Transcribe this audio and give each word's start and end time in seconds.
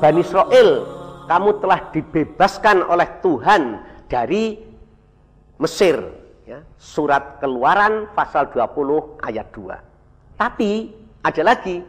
Bani 0.00 0.24
Israel, 0.24 0.88
kamu 1.28 1.60
telah 1.60 1.80
dibebaskan 1.92 2.82
oleh 2.88 3.08
Tuhan 3.20 3.62
dari 4.08 4.58
Mesir. 5.60 6.00
Ya, 6.48 6.66
surat 6.80 7.38
keluaran 7.38 8.10
pasal 8.16 8.48
20 8.50 9.20
ayat 9.22 9.52
2. 9.54 9.76
Tapi 10.40 10.90
ada 11.20 11.42
lagi, 11.44 11.84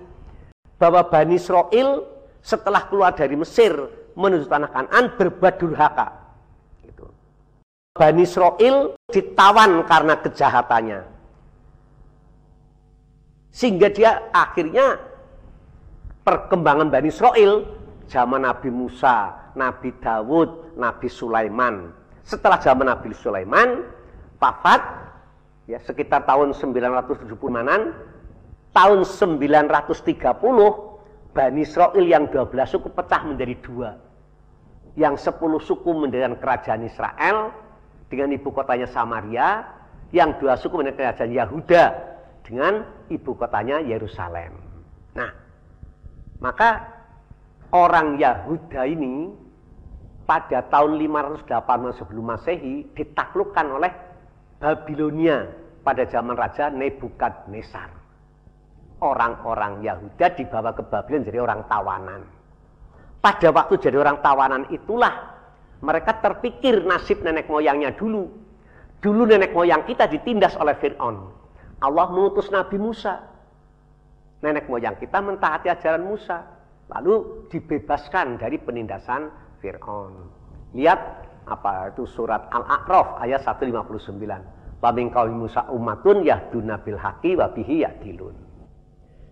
bahwa 0.78 1.02
Bani 1.08 1.39
Israel 1.39 2.05
setelah 2.44 2.86
keluar 2.86 3.18
dari 3.18 3.34
Mesir 3.34 3.73
menuju 4.14 4.46
tanah 4.46 4.70
Kanan 4.70 5.18
berbuat 5.18 5.55
durhaka. 5.58 6.21
Bani 7.92 8.23
Israel 8.23 8.96
ditawan 9.12 9.84
karena 9.84 10.16
kejahatannya. 10.24 11.00
Sehingga 13.52 13.92
dia 13.92 14.32
akhirnya 14.32 14.96
perkembangan 16.24 16.88
Bani 16.88 17.12
Israel 17.12 17.68
zaman 18.07 18.48
Nabi 18.48 18.71
Musa, 18.71 19.36
Nabi 19.60 19.92
Dawud, 20.00 20.79
Nabi 20.79 21.12
Sulaiman. 21.12 21.92
Setelah 22.24 22.64
zaman 22.64 22.88
Nabi 22.88 23.12
Sulaiman, 23.12 23.84
wafat 24.39 24.79
ya 25.68 25.76
sekitar 25.84 26.23
tahun 26.23 26.56
970 26.56 27.28
manan, 27.51 27.92
tahun 28.71 29.04
930 29.04 30.15
Bani 31.36 31.60
Israel 31.60 32.03
yang 32.08 32.31
12 32.31 32.56
suku 32.72 32.88
pecah 32.88 33.28
menjadi 33.28 33.56
dua. 33.59 34.00
Yang 34.95 35.28
10 35.28 35.59
suku 35.59 35.92
mendirikan 35.92 36.39
kerajaan 36.39 36.88
Israel 36.88 37.52
dengan 38.11 38.36
ibu 38.36 38.52
kotanya 38.52 38.92
Samaria, 38.92 39.64
yang 40.11 40.36
dua 40.44 40.59
suku 40.59 40.75
mendirikan 40.75 41.16
kerajaan 41.16 41.31
Yahuda 41.31 41.83
dengan 42.44 42.84
ibu 43.08 43.31
kotanya 43.40 43.80
Yerusalem. 43.80 44.59
Nah, 45.16 45.31
maka 46.44 46.84
orang 47.72 48.20
Yahuda 48.20 48.84
ini 48.92 49.32
pada 50.28 50.67
tahun 50.67 51.00
580 51.00 52.00
sebelum 52.04 52.26
Masehi 52.36 52.92
ditaklukkan 52.92 53.67
oleh 53.72 53.92
Babilonia 54.59 55.48
pada 55.82 56.04
zaman 56.06 56.36
Raja 56.36 56.67
Nebukadnezar. 56.70 57.89
Orang-orang 59.02 59.82
Yahuda 59.82 60.38
dibawa 60.38 60.78
ke 60.78 60.86
Babylon 60.86 61.26
jadi 61.26 61.42
orang 61.42 61.66
tawanan. 61.66 62.22
Pada 63.17 63.50
waktu 63.50 63.73
jadi 63.82 63.98
orang 63.98 64.22
tawanan 64.22 64.70
itulah 64.70 65.31
mereka 65.82 66.22
terpikir 66.22 66.86
nasib 66.86 67.26
nenek 67.26 67.50
moyangnya 67.50 67.94
dulu. 67.98 68.30
Dulu 69.02 69.22
nenek 69.26 69.54
moyang 69.54 69.86
kita 69.90 70.06
ditindas 70.06 70.54
oleh 70.58 70.78
Fir'aun. 70.78 71.18
Allah 71.82 72.08
mengutus 72.14 72.54
Nabi 72.54 72.78
Musa. 72.78 73.18
Nenek 74.46 74.70
moyang 74.70 74.98
kita 75.02 75.22
mentaati 75.22 75.70
ajaran 75.70 76.06
Musa 76.06 76.62
Lalu 76.92 77.48
dibebaskan 77.48 78.36
dari 78.36 78.60
penindasan 78.60 79.32
Fir'aun. 79.64 80.12
Lihat 80.76 81.00
apa 81.48 81.95
itu 81.95 82.04
surat 82.04 82.52
Al-A'raf 82.52 83.23
ayat 83.23 83.48
159. 83.48 84.84
Wa 84.84 84.92
min 84.92 85.08
Musa 85.32 85.64
ummatun 85.72 86.28
yahduna 86.28 86.84
bil 86.84 87.00
haqi 87.00 87.40
wa 87.40 87.48
yadilun. 87.56 88.36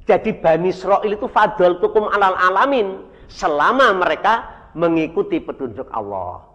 Jadi 0.08 0.40
Bani 0.40 0.72
Israel 0.72 1.06
itu 1.06 1.28
fadl 1.28 1.84
tukum 1.84 2.08
alal 2.10 2.34
alamin 2.34 3.04
selama 3.30 3.94
mereka 3.94 4.59
mengikuti 4.76 5.42
petunjuk 5.42 5.88
Allah. 5.94 6.46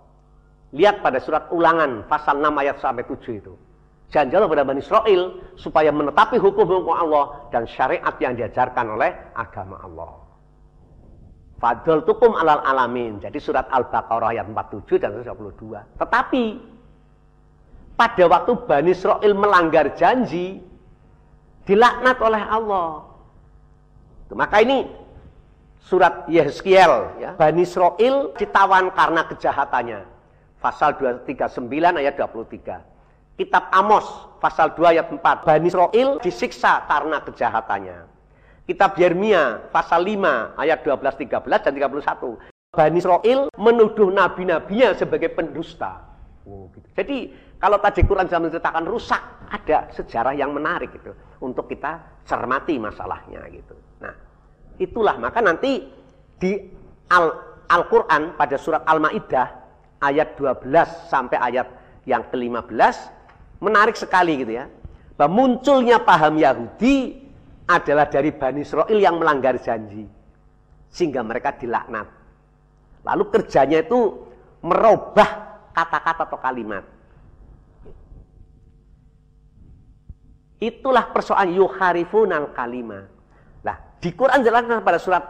Lihat 0.74 1.06
pada 1.06 1.22
surat 1.22 1.46
ulangan 1.54 2.06
pasal 2.10 2.42
6 2.42 2.50
ayat 2.50 2.76
sampai 2.82 3.06
7 3.06 3.40
itu. 3.40 3.54
Jangan 4.10 4.46
pada 4.46 4.62
Bani 4.62 4.78
Israel 4.78 5.42
supaya 5.58 5.90
menetapi 5.90 6.38
hukum-hukum 6.38 6.94
Allah 6.94 7.50
dan 7.50 7.66
syariat 7.66 8.14
yang 8.22 8.38
diajarkan 8.38 8.94
oleh 8.94 9.10
agama 9.34 9.82
Allah. 9.82 10.12
Fadl 11.58 12.06
tukum 12.06 12.38
alal 12.38 12.62
alamin. 12.62 13.18
Jadi 13.18 13.42
surat 13.42 13.66
Al-Baqarah 13.70 14.34
ayat 14.34 14.46
47 14.50 15.02
dan 15.02 15.18
22. 15.18 15.98
Tetapi 15.98 16.44
pada 17.94 18.24
waktu 18.26 18.52
Bani 18.66 18.90
Israel 18.90 19.32
melanggar 19.34 19.94
janji, 19.98 20.62
dilaknat 21.66 22.18
oleh 22.22 22.42
Allah. 22.42 23.06
Maka 24.34 24.66
ini 24.66 24.86
surat 25.84 26.24
Yeskiel, 26.32 27.20
ya. 27.20 27.36
Bani 27.36 27.62
Israel 27.62 28.32
ditawan 28.34 28.88
karena 28.96 29.22
kejahatannya. 29.28 30.00
Pasal 30.58 30.96
239 30.96 32.00
ayat 32.00 32.16
23. 32.16 32.80
Kitab 33.36 33.68
Amos 33.68 34.06
pasal 34.40 34.72
2 34.72 34.96
ayat 34.96 35.12
4. 35.12 35.20
Bani 35.44 35.66
Israel 35.68 36.08
disiksa 36.24 36.88
karena 36.88 37.20
kejahatannya. 37.20 37.98
Kitab 38.64 38.96
Yeremia 38.96 39.68
pasal 39.68 40.08
5 40.08 40.56
ayat 40.56 40.80
12, 40.80 41.20
13 41.28 41.60
dan 41.68 41.72
31. 41.76 42.40
Bani 42.72 42.96
Israel 42.96 43.40
menuduh 43.60 44.08
nabi-nabinya 44.08 44.96
sebagai 44.96 45.36
pendusta. 45.36 46.00
Oh, 46.48 46.72
gitu. 46.72 46.88
Jadi 46.96 47.28
kalau 47.60 47.76
tadi 47.80 48.04
Quran 48.08 48.28
zaman 48.28 48.48
menceritakan 48.48 48.84
rusak, 48.88 49.22
ada 49.52 49.88
sejarah 49.92 50.32
yang 50.32 50.52
menarik 50.52 50.92
gitu 50.96 51.12
untuk 51.44 51.68
kita 51.68 52.24
cermati 52.24 52.80
masalahnya 52.80 53.44
gitu. 53.52 53.76
Nah, 54.00 54.12
itulah 54.78 55.16
maka 55.18 55.38
nanti 55.40 55.86
di 56.38 56.52
Al-Qur'an 57.68 58.34
Al 58.34 58.38
pada 58.38 58.56
surat 58.58 58.82
Al-Maidah 58.84 59.48
ayat 60.04 60.36
12 60.36 61.08
sampai 61.08 61.38
ayat 61.40 61.66
yang 62.04 62.26
ke-15 62.28 62.96
menarik 63.64 63.96
sekali 63.96 64.44
gitu 64.44 64.52
ya. 64.60 64.68
Bahwa 65.14 65.46
munculnya 65.46 66.02
paham 66.02 66.36
Yahudi 66.36 67.22
adalah 67.70 68.10
dari 68.10 68.34
Bani 68.34 68.60
Israel 68.66 68.98
yang 68.98 69.16
melanggar 69.16 69.56
janji. 69.62 70.04
Sehingga 70.90 71.24
mereka 71.24 71.54
dilaknat. 71.56 72.06
Lalu 73.06 73.24
kerjanya 73.30 73.80
itu 73.80 74.26
merubah 74.60 75.60
kata-kata 75.70 76.22
atau 76.28 76.38
kalimat. 76.40 76.84
Itulah 80.58 81.12
persoalan 81.12 81.52
yuharifunal 81.52 82.56
kalimah. 82.56 83.13
Di 84.04 84.12
Quran 84.12 84.44
jelaskan 84.44 84.84
pada 84.84 85.00
surat 85.00 85.24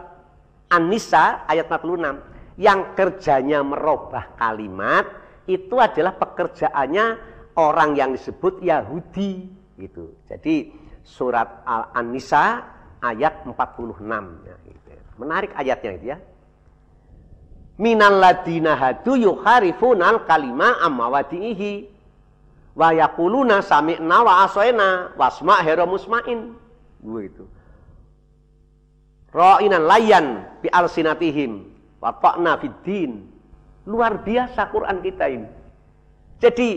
An-Nisa 0.67 1.47
ayat 1.47 1.71
46 1.71 2.59
yang 2.59 2.91
kerjanya 2.91 3.63
merubah 3.63 4.35
kalimat 4.35 5.07
itu 5.47 5.79
adalah 5.79 6.19
pekerjaannya 6.19 7.05
orang 7.55 7.95
yang 7.95 8.11
disebut 8.11 8.59
Yahudi 8.59 9.47
gitu. 9.79 10.19
Jadi 10.27 10.75
surat 11.07 11.63
Al-An-Nisa 11.63 12.67
ayat 12.99 13.47
46. 13.47 14.43
Ya, 14.43 14.55
gitu. 14.67 14.91
Menarik 15.23 15.55
ayatnya 15.55 15.91
itu 15.95 16.05
ya. 16.11 16.17
Minal 17.79 18.19
ladina 18.19 18.75
hadu 18.75 19.15
yukharifunal 19.15 20.27
kalima 20.27 20.83
amma 20.83 21.15
wadihi 21.15 21.87
wa 22.75 22.91
yaquluna 22.91 23.63
sami'na 23.63 24.17
wa 24.19 24.43
asoena 24.43 25.15
wasma' 25.15 25.63
hero 25.63 25.87
musma'in. 25.87 26.59
Begitu. 26.99 27.54
Ra'inan 29.35 29.83
layan 29.83 30.47
bi 30.63 30.71
alsinatihim 30.71 31.67
wa 31.99 32.15
ta'na 32.15 32.55
fiddin. 32.55 33.27
Luar 33.83 34.23
biasa 34.23 34.71
Quran 34.71 35.03
kita 35.03 35.25
ini. 35.27 35.49
Jadi 36.39 36.69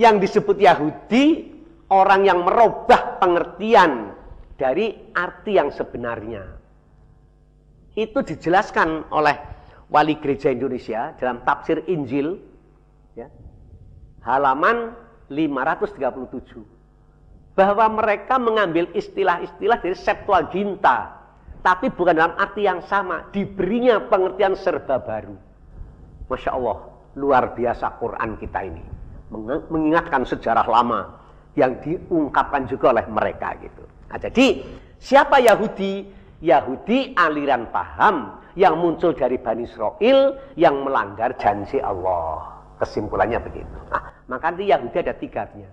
yang 0.00 0.18
disebut 0.18 0.56
Yahudi 0.56 1.52
orang 1.92 2.24
yang 2.24 2.40
merubah 2.42 3.20
pengertian 3.20 4.16
dari 4.56 4.96
arti 5.12 5.60
yang 5.60 5.68
sebenarnya. 5.70 6.42
Itu 7.94 8.26
dijelaskan 8.26 9.14
oleh 9.14 9.36
wali 9.92 10.18
gereja 10.18 10.50
Indonesia 10.50 11.14
dalam 11.14 11.46
tafsir 11.46 11.86
Injil 11.86 12.42
ya, 13.14 13.30
halaman 14.26 14.98
537 15.30 17.54
bahwa 17.54 17.86
mereka 18.02 18.34
mengambil 18.42 18.90
istilah-istilah 18.98 19.78
dari 19.78 19.94
Septuaginta 19.94 21.13
tapi 21.64 21.88
bukan 21.88 22.12
dalam 22.12 22.36
arti 22.36 22.68
yang 22.68 22.84
sama 22.84 23.32
diberinya 23.32 24.04
pengertian 24.04 24.52
serba 24.52 25.00
baru 25.00 25.32
Masya 26.28 26.52
Allah 26.52 26.78
luar 27.16 27.56
biasa 27.56 27.96
Quran 27.96 28.36
kita 28.36 28.60
ini 28.68 28.84
mengingatkan 29.72 30.28
sejarah 30.28 30.68
lama 30.68 31.24
yang 31.54 31.78
diungkapkan 31.82 32.66
juga 32.66 32.94
oleh 32.94 33.06
mereka 33.06 33.54
gitu. 33.62 33.82
Nah, 34.10 34.18
jadi 34.18 34.62
siapa 34.98 35.42
Yahudi? 35.42 36.22
Yahudi 36.44 37.16
aliran 37.16 37.72
paham 37.72 38.42
yang 38.58 38.76
muncul 38.76 39.16
dari 39.16 39.40
Bani 39.40 39.64
Israel 39.64 40.36
yang 40.60 40.84
melanggar 40.84 41.34
janji 41.40 41.80
Allah. 41.80 42.52
Kesimpulannya 42.76 43.40
begitu. 43.40 43.76
Nah, 43.88 44.12
maka 44.28 44.52
nanti 44.52 44.68
Yahudi 44.68 44.96
ada 44.98 45.14
tiganya. 45.16 45.70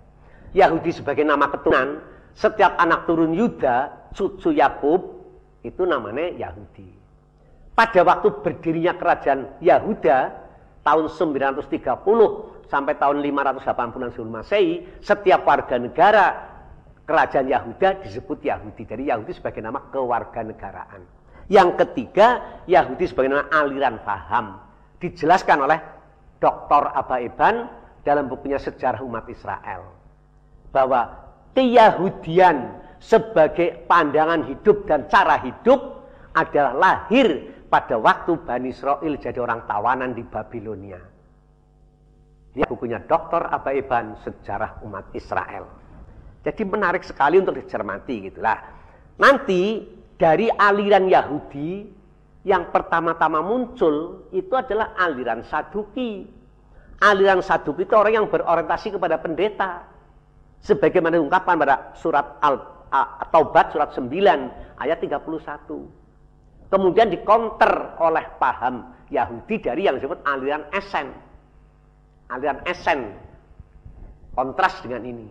Yahudi 0.55 0.95
sebagai 0.95 1.25
nama 1.25 1.49
keturunan, 1.49 1.99
setiap 2.37 2.77
anak 2.77 3.09
turun 3.09 3.33
Yuda, 3.35 4.09
cucu 4.15 4.53
Yakub 4.55 5.20
itu 5.61 5.85
namanya 5.85 6.33
Yahudi. 6.33 6.89
Pada 7.71 8.01
waktu 8.03 8.27
berdirinya 8.43 8.93
kerajaan 8.97 9.57
Yahuda, 9.63 10.17
tahun 10.81 11.05
930 11.07 12.67
sampai 12.67 12.93
tahun 12.97 13.17
580 13.21 14.13
sebelum 14.15 14.33
Masehi, 14.41 14.85
setiap 14.99 15.45
warga 15.45 15.75
negara 15.77 16.25
kerajaan 17.05 17.47
Yahuda 17.47 18.01
disebut 18.05 18.41
Yahudi. 18.41 18.83
Jadi 18.87 19.03
Yahudi 19.11 19.31
sebagai 19.35 19.61
nama 19.61 19.83
kewarganegaraan. 19.91 21.01
Yang 21.51 21.69
ketiga, 21.83 22.61
Yahudi 22.63 23.11
sebagai 23.11 23.35
nama 23.35 23.45
aliran 23.51 23.99
paham. 24.07 24.61
Dijelaskan 25.03 25.57
oleh 25.67 25.79
Dr. 26.39 26.95
Aba 26.95 27.19
Iban 27.19 27.67
dalam 28.07 28.31
bukunya 28.31 28.55
Sejarah 28.55 29.03
Umat 29.03 29.27
Israel. 29.27 29.83
Bahwa 30.71 31.11
keyahudian 31.51 32.79
sebagai 33.01 33.81
pandangan 33.89 34.45
hidup 34.45 34.85
dan 34.85 35.09
cara 35.09 35.41
hidup 35.41 36.05
adalah 36.37 36.77
lahir 36.77 37.49
pada 37.67 37.97
waktu 37.97 38.37
Bani 38.45 38.69
Israel 38.69 39.13
jadi 39.17 39.41
orang 39.41 39.65
tawanan 39.65 40.13
di 40.13 40.21
Babilonia. 40.21 41.01
Dia 42.53 42.67
bukunya 42.69 43.01
Dr. 43.01 43.47
Aba 43.49 43.71
Iban 43.73 44.21
Sejarah 44.21 44.85
Umat 44.85 45.09
Israel. 45.17 45.65
Jadi 46.45 46.61
menarik 46.67 47.01
sekali 47.01 47.41
untuk 47.41 47.57
dicermati 47.57 48.27
gitulah. 48.29 48.59
Nanti 49.17 49.87
dari 50.19 50.51
aliran 50.51 51.09
Yahudi 51.09 51.87
yang 52.45 52.69
pertama-tama 52.69 53.39
muncul 53.41 54.27
itu 54.35 54.51
adalah 54.53 54.93
aliran 54.99 55.41
Saduki. 55.47 56.27
Aliran 57.01 57.41
Saduki 57.41 57.87
itu 57.87 57.95
orang 57.97 58.13
yang 58.19 58.27
berorientasi 58.27 58.93
kepada 58.93 59.17
pendeta. 59.17 59.89
Sebagaimana 60.61 61.17
diungkapkan 61.17 61.57
pada 61.57 61.97
surat 61.97 62.37
Al 62.37 62.70
Taubat 63.31 63.71
surat 63.71 63.95
9 63.95 64.11
ayat 64.75 64.99
31. 64.99 65.23
Kemudian 66.67 67.07
dikonter 67.07 67.95
oleh 67.99 68.25
paham 68.35 68.91
Yahudi 69.07 69.59
dari 69.63 69.87
yang 69.87 69.95
disebut 69.99 70.23
aliran 70.27 70.67
Esen. 70.75 71.11
Aliran 72.31 72.63
Esen. 72.67 73.15
Kontras 74.35 74.79
dengan 74.83 75.03
ini. 75.03 75.27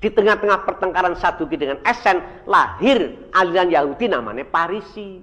Di 0.00 0.08
tengah-tengah 0.10 0.66
pertengkaran 0.66 1.14
Saduki 1.14 1.54
dengan 1.60 1.78
Esen, 1.86 2.18
lahir 2.48 3.30
aliran 3.30 3.70
Yahudi 3.70 4.10
namanya 4.10 4.42
Parisi. 4.48 5.22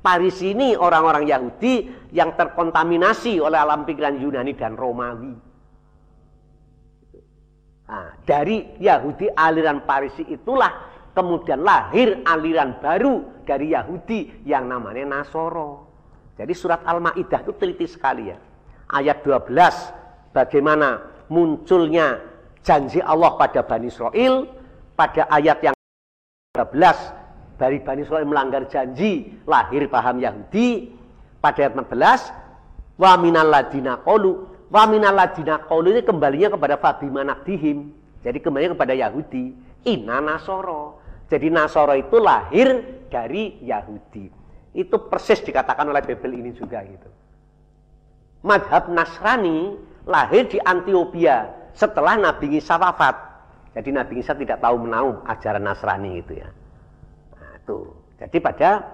Parisi 0.00 0.52
ini 0.56 0.74
orang-orang 0.74 1.28
Yahudi 1.28 1.88
yang 2.10 2.34
terkontaminasi 2.34 3.40
oleh 3.40 3.56
alam 3.56 3.86
pikiran 3.86 4.18
Yunani 4.18 4.52
dan 4.58 4.74
Romawi. 4.74 5.43
Nah, 7.84 8.16
dari 8.24 8.80
Yahudi 8.80 9.28
aliran 9.28 9.84
Parisi 9.84 10.24
itulah 10.24 10.72
kemudian 11.12 11.60
lahir 11.60 12.24
aliran 12.24 12.80
baru 12.80 13.44
dari 13.44 13.76
Yahudi 13.76 14.48
yang 14.48 14.66
namanya 14.66 15.20
Nasoro. 15.20 15.92
Jadi 16.34 16.50
surat 16.56 16.82
Al-Maidah 16.82 17.44
itu 17.44 17.52
teliti 17.54 17.86
sekali 17.86 18.32
ya. 18.32 18.38
Ayat 18.90 19.22
12 19.22 20.34
bagaimana 20.34 20.98
munculnya 21.28 22.20
janji 22.64 22.98
Allah 23.04 23.36
pada 23.36 23.62
Bani 23.62 23.88
Israel 23.88 24.48
pada 24.96 25.28
ayat 25.28 25.58
yang 25.62 25.74
13 26.56 27.60
dari 27.60 27.78
Bani 27.84 28.02
Israel 28.02 28.26
melanggar 28.26 28.66
janji 28.66 29.30
lahir 29.46 29.86
paham 29.86 30.18
Yahudi 30.18 30.90
pada 31.38 31.68
ayat 31.68 31.74
14 31.76 32.98
wa 32.98 33.12
minal 33.20 33.50
ladina 33.50 34.00
qalu 34.02 34.53
wa 34.74 34.82
minal 34.90 35.14
ladina 35.14 35.62
qalu 35.62 35.94
ini 35.94 36.02
kembalinya 36.02 36.50
kepada 36.50 36.74
Fabi 36.82 37.06
Manakdihim 37.06 37.94
jadi 38.26 38.38
kembali 38.42 38.74
kepada 38.74 38.90
Yahudi 38.98 39.54
Ina 39.86 40.18
Nasoro 40.18 40.98
jadi 41.30 41.46
Nasoro 41.54 41.94
itu 41.94 42.18
lahir 42.18 42.82
dari 43.06 43.62
Yahudi 43.62 44.26
itu 44.74 44.96
persis 45.06 45.38
dikatakan 45.46 45.86
oleh 45.86 46.02
Bebel 46.02 46.34
ini 46.34 46.50
juga 46.50 46.82
gitu 46.82 47.06
madhab 48.42 48.90
Nasrani 48.90 49.78
lahir 50.04 50.46
di 50.46 50.60
Antioquia 50.60 51.48
setelah 51.74 52.14
Nabi 52.20 52.60
Isa 52.60 52.78
wafat. 52.78 53.16
Jadi 53.74 53.90
Nabi 53.90 54.22
Isa 54.22 54.36
tidak 54.38 54.62
tahu 54.62 54.86
menahu 54.86 55.24
ajaran 55.26 55.64
Nasrani 55.66 56.22
itu 56.22 56.38
ya. 56.38 56.48
Nah, 57.34 57.52
itu. 57.58 57.90
Jadi 58.20 58.38
pada 58.38 58.86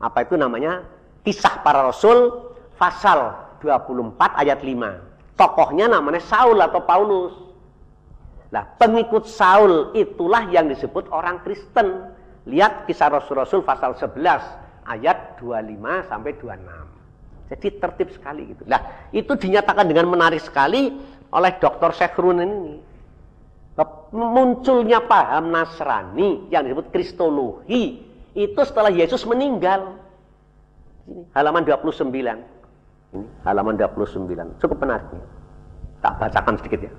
apa 0.00 0.24
itu 0.24 0.38
namanya? 0.40 0.80
Kisah 1.26 1.60
para 1.60 1.84
Rasul 1.84 2.32
pasal 2.80 3.36
24 3.60 4.40
ayat 4.40 4.60
5. 4.64 5.13
Tokohnya 5.34 5.90
namanya 5.90 6.22
Saul 6.22 6.62
atau 6.62 6.82
Paulus. 6.86 7.34
Nah, 8.54 8.62
pengikut 8.78 9.26
Saul 9.26 9.90
itulah 9.98 10.46
yang 10.54 10.70
disebut 10.70 11.10
orang 11.10 11.42
Kristen. 11.42 12.14
Lihat 12.46 12.86
kisah 12.86 13.10
Rasul-Rasul 13.10 13.66
pasal 13.66 13.98
11 13.98 14.14
ayat 14.86 15.42
25 15.42 16.06
sampai 16.06 16.38
26. 16.38 17.50
Jadi 17.50 17.68
tertib 17.82 18.08
sekali 18.14 18.54
gitu. 18.54 18.62
Nah, 18.70 19.10
itu 19.10 19.34
dinyatakan 19.34 19.90
dengan 19.90 20.06
menarik 20.06 20.38
sekali 20.38 20.94
oleh 21.34 21.52
Dr. 21.58 21.90
Sekhrun 21.92 22.38
ini. 22.40 22.78
Munculnya 24.14 25.02
paham 25.02 25.50
Nasrani 25.50 26.46
yang 26.46 26.62
disebut 26.62 26.94
Kristologi 26.94 28.06
itu 28.38 28.60
setelah 28.62 28.94
Yesus 28.94 29.26
meninggal. 29.26 29.98
Halaman 31.34 31.66
29. 31.66 32.53
Ini, 33.14 33.46
halaman 33.46 33.78
29. 33.78 34.58
Cukup 34.58 34.78
menarik. 34.82 35.06
Tak 36.02 36.18
bacakan 36.18 36.54
sedikit 36.58 36.90
ya. 36.90 36.92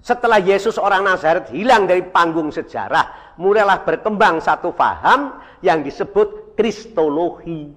Setelah 0.00 0.40
Yesus 0.40 0.80
orang 0.80 1.04
Nazaret 1.04 1.52
hilang 1.52 1.84
dari 1.84 2.00
panggung 2.00 2.48
sejarah, 2.48 3.36
mulailah 3.36 3.84
berkembang 3.84 4.40
satu 4.40 4.72
paham 4.72 5.36
yang 5.60 5.84
disebut 5.84 6.56
Kristologi. 6.56 7.68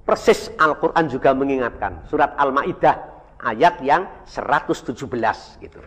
Persis 0.00 0.48
Al-Quran 0.56 1.04
juga 1.12 1.36
mengingatkan. 1.36 2.08
Surat 2.08 2.32
Al-Ma'idah 2.40 2.96
ayat 3.44 3.84
yang 3.84 4.08
117 4.24 4.96
gitu. 5.60 5.78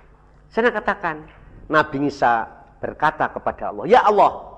Saya 0.53 0.69
katakan 0.69 1.25
Nabi 1.65 2.13
Isa 2.13 2.45
berkata 2.77 3.33
kepada 3.33 3.73
Allah, 3.73 3.85
"Ya 3.89 4.05
Allah, 4.05 4.49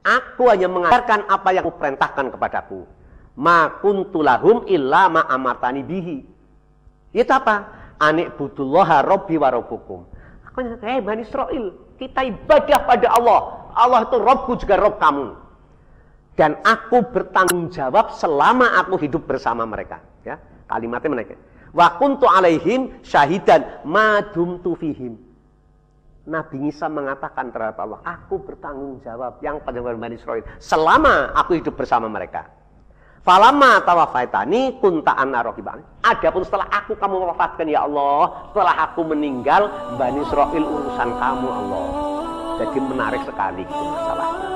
aku 0.00 0.48
hanya 0.48 0.72
mengajarkan 0.72 1.28
apa 1.28 1.48
yang 1.52 1.68
perintahkan 1.68 2.32
kepadaku. 2.32 3.01
Ma 3.38 3.80
kuntulahum 3.80 4.68
illa 4.68 5.08
ma 5.08 5.22
amartani 5.28 5.82
bihi." 5.84 6.18
Itu 7.12 7.32
apa? 7.32 7.68
Anik 8.00 8.34
butullaha 8.40 9.04
robbi 9.04 9.36
wa 9.36 9.48
rabbukum. 9.52 10.00
Aku 10.48 10.58
nyatakan, 10.60 10.88
"Hei 10.88 11.00
Bani 11.00 11.22
Israel, 11.24 11.64
kita 11.96 12.26
ibadah 12.28 12.78
pada 12.84 13.08
Allah. 13.14 13.40
Allah 13.72 14.04
itu 14.04 14.16
Robku 14.20 14.52
juga 14.60 14.76
Rob 14.76 15.00
kamu." 15.00 15.38
Dan 16.32 16.56
aku 16.64 17.04
bertanggung 17.12 17.68
jawab 17.68 18.16
selama 18.16 18.80
aku 18.80 18.96
hidup 19.00 19.28
bersama 19.28 19.68
mereka. 19.68 20.00
Ya, 20.24 20.40
kalimatnya 20.64 21.12
mereka. 21.12 21.36
Wa 21.72 21.96
kuntu 22.00 22.28
alaihim 22.28 23.00
syahidan 23.04 23.84
madum 23.84 24.60
tufihim. 24.60 25.16
Nabi 26.22 26.70
Isa 26.70 26.86
mengatakan 26.86 27.50
terhadap 27.50 27.82
Allah, 27.82 27.98
aku 28.06 28.38
bertanggung 28.38 29.02
jawab 29.02 29.42
yang 29.42 29.58
pada 29.58 29.82
Bani 29.82 30.14
Israel 30.14 30.46
selama 30.62 31.34
aku 31.34 31.58
hidup 31.58 31.74
bersama 31.74 32.06
mereka. 32.06 32.46
Falama 33.22 33.78
tawafaitani 33.86 34.82
kunta 34.82 35.14
anna 35.14 35.46
Adapun 36.02 36.42
setelah 36.42 36.66
aku 36.74 36.98
kamu 36.98 37.30
wafatkan 37.30 37.70
ya 37.70 37.86
Allah, 37.86 38.50
setelah 38.50 38.74
aku 38.90 39.06
meninggal 39.06 39.70
Bani 39.94 40.26
Israel 40.26 40.64
urusan 40.66 41.10
kamu 41.22 41.46
Allah. 41.46 41.86
Jadi 42.58 42.78
menarik 42.82 43.22
sekali 43.22 43.62
gitu 43.62 43.78
masalahnya. 43.94 44.51